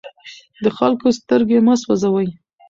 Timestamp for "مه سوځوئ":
1.65-2.29